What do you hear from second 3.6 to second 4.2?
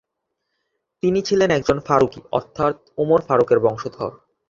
বংশধর।